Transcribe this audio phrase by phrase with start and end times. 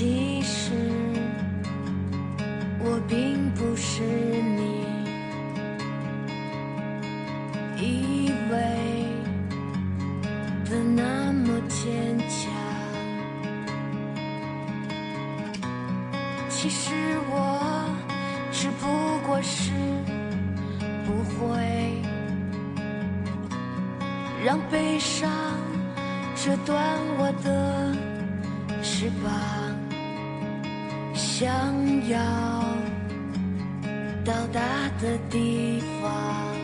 [0.00, 0.72] 其实
[2.82, 4.86] 我并不是你
[7.76, 8.56] 以为
[10.64, 12.50] 的那么坚强。
[16.48, 16.94] 其实
[17.28, 17.84] 我
[18.50, 18.86] 只不
[19.26, 19.74] 过是
[21.04, 21.12] 不
[21.44, 22.00] 会
[24.42, 25.30] 让悲伤
[26.34, 27.94] 折断我的
[28.82, 29.69] 翅膀，
[31.40, 31.48] 想
[32.06, 32.18] 要
[34.26, 34.60] 到达
[35.00, 36.54] 的地方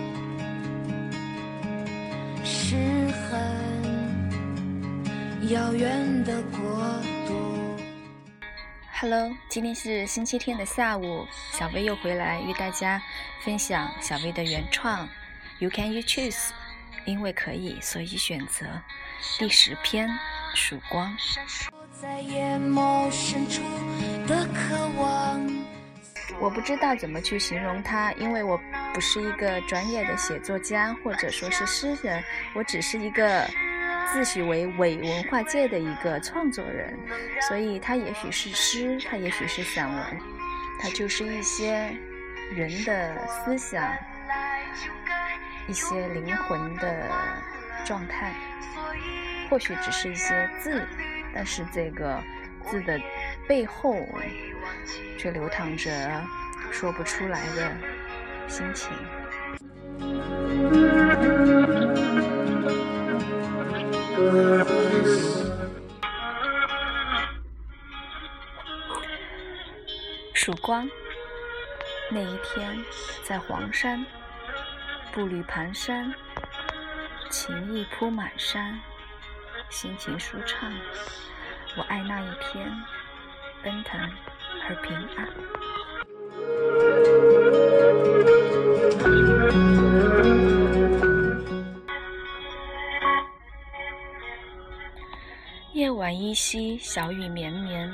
[2.44, 3.40] 是很
[5.48, 6.60] 遥远的国
[7.26, 7.34] 度。
[9.00, 13.02] Hello，今天是星期天的下午，小薇又回来与大家
[13.42, 15.08] 分享小薇的原创。
[15.58, 16.50] You can you choose，
[17.06, 18.66] 因为可以，所以选择。
[19.38, 20.06] 第十篇，
[20.54, 21.16] 曙光。
[21.98, 23.62] 在眼眸深处
[24.26, 25.40] 的渴望。
[26.40, 28.60] 我不知道怎么去形容它，因为我
[28.92, 32.22] 不是一个专业的写作家或者说是诗人，
[32.54, 33.48] 我只是一个
[34.12, 36.98] 自诩为伪文化界的一个创作人，
[37.48, 40.20] 所以它也许是诗，它也许是散文，
[40.80, 41.96] 它就是一些
[42.54, 43.82] 人的思想，
[45.68, 47.10] 一些灵魂的
[47.86, 48.34] 状态，
[49.48, 50.86] 或许只是一些字，
[51.34, 52.22] 但是这个
[52.66, 53.00] 字的
[53.48, 53.96] 背后
[55.18, 56.22] 却流淌着
[56.70, 57.72] 说不出来的
[58.48, 58.90] 心情。
[70.34, 70.88] 曙光，
[72.10, 72.76] 那一天
[73.24, 74.04] 在黄山，
[75.12, 76.12] 步履蹒跚，
[77.30, 78.78] 情意铺满山，
[79.68, 80.72] 心情舒畅。
[81.78, 82.72] 我爱那一天，
[83.62, 84.00] 奔腾
[84.66, 85.28] 而平安。
[95.74, 97.92] 夜晚依稀，小雨绵绵，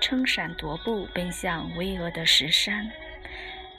[0.00, 2.90] 撑伞踱步奔向巍峨的石山，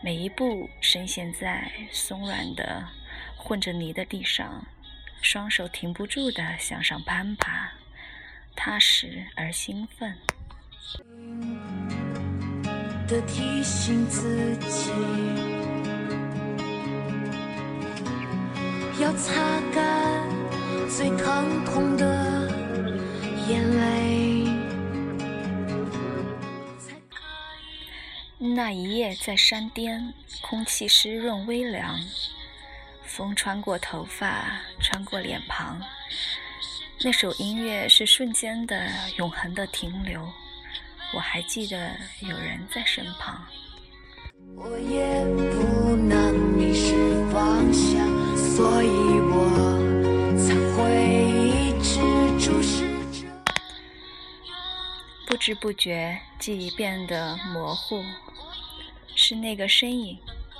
[0.01, 2.87] 每一步深陷在松软的、
[3.35, 4.63] 混着泥的地上，
[5.23, 7.71] 双手停不住地向上攀爬，
[8.55, 10.15] 踏实而兴奋。
[13.07, 14.91] 的提醒自己，
[18.99, 20.27] 要擦干
[20.89, 22.49] 最疼痛的
[23.47, 24.47] 眼泪。
[28.39, 31.99] 那一夜在山巅，空气湿润微凉，
[33.03, 35.81] 风穿过头发，穿过脸庞。
[37.05, 40.25] 那首音乐是瞬间的、永恒的停留。
[41.13, 41.91] 我还记得
[42.21, 43.45] 有人在身旁。
[44.55, 46.95] 我也不能迷失
[47.29, 50.95] 方向，所以我才会
[51.35, 51.99] 一直
[52.39, 53.27] 注视着。
[55.27, 58.01] 不知不觉，记忆变得模糊，
[59.13, 60.17] 是那个身影，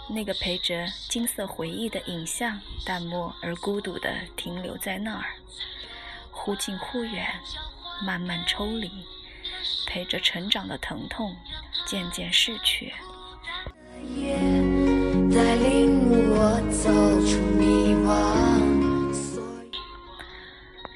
[0.09, 5.23] 那个陪着金色回忆的影像，淡漠而孤独地停留在那儿，
[6.45, 7.25] 忽近忽远，
[8.05, 8.91] 慢慢抽离。
[9.87, 11.33] 陪着成长的疼痛
[11.85, 12.93] 渐渐逝去，
[14.13, 14.35] 也
[15.33, 18.11] 带领我走出迷惘。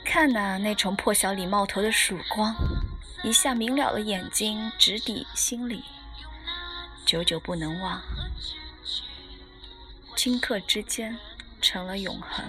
[0.03, 2.53] 看呐、那从破晓里冒头的曙光，
[3.23, 5.81] 一下明了了眼睛，直抵心里，
[7.05, 8.01] 久久不能忘。
[10.17, 11.17] 顷刻之间，
[11.61, 12.43] 成了永恒。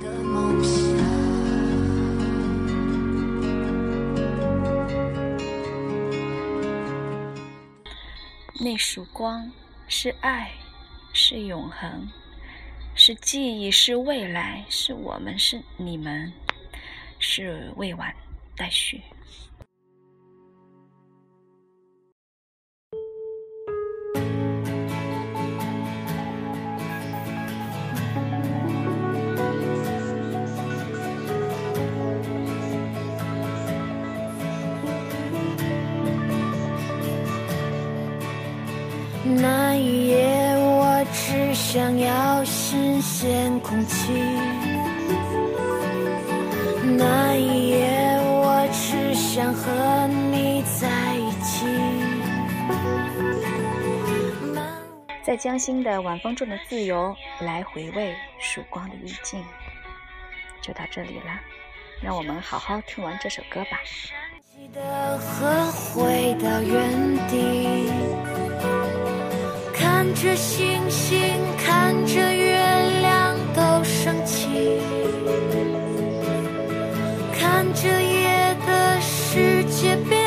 [0.00, 0.62] 的梦
[8.60, 9.50] 那束光
[9.88, 10.52] 是爱，
[11.12, 12.08] 是永恒，
[12.94, 16.32] 是记忆，是未来，是我们，是你们，
[17.18, 18.14] 是未完
[18.56, 19.02] 待续。
[39.26, 44.12] 那一夜，我只想要新鲜空气。
[46.98, 51.64] 那一夜，我只想和你在一起。
[55.22, 59.42] 在江心的晚风中的自由，来回味曙光的意境。
[60.60, 61.40] 就到这里啦，
[62.02, 63.80] 让我们好好听完这首歌吧。
[65.18, 67.53] 和回到原地，
[70.14, 71.18] 看着星星
[71.58, 72.56] 看着月
[73.00, 74.46] 亮都升起。
[77.36, 80.20] 看着夜的世界变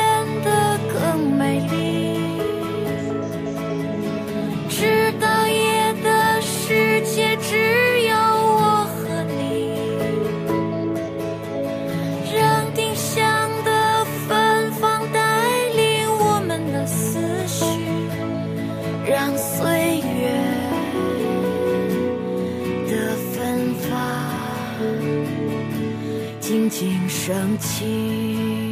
[0.44, 2.20] 得更美丽。
[4.68, 9.72] 直到夜的世界只有我和你。
[12.36, 15.20] 让丁香的芬芳带
[15.74, 17.64] 领我们的思绪
[19.10, 19.67] 让所
[26.68, 28.67] 曾经生气。